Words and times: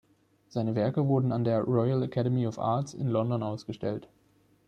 Seine 0.49 0.73
Werke 0.73 1.07
wurden 1.07 1.31
an 1.31 1.43
der 1.43 1.61
Royal 1.61 2.01
Academy 2.01 2.47
of 2.47 2.57
Arts 2.57 2.95
in 2.95 3.07
London 3.09 3.43
ausgestellt. 3.43 4.09